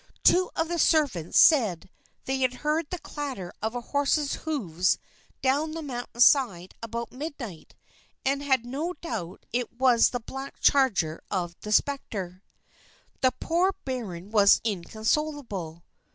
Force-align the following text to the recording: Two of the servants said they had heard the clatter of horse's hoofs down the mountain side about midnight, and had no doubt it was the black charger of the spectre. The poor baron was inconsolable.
Two 0.23 0.49
of 0.55 0.67
the 0.67 0.79
servants 0.79 1.39
said 1.39 1.87
they 2.25 2.39
had 2.39 2.55
heard 2.65 2.89
the 2.89 2.97
clatter 2.97 3.53
of 3.61 3.73
horse's 3.73 4.33
hoofs 4.33 4.97
down 5.43 5.73
the 5.73 5.83
mountain 5.83 6.19
side 6.19 6.73
about 6.81 7.11
midnight, 7.11 7.75
and 8.25 8.41
had 8.41 8.65
no 8.65 8.93
doubt 8.93 9.45
it 9.53 9.71
was 9.79 10.09
the 10.09 10.19
black 10.19 10.59
charger 10.59 11.21
of 11.29 11.55
the 11.59 11.71
spectre. 11.71 12.41
The 13.21 13.31
poor 13.39 13.75
baron 13.85 14.31
was 14.31 14.59
inconsolable. 14.63 15.83